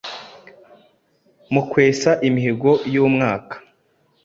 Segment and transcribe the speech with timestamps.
[1.53, 3.55] mu kwesa imihigo y’umwaka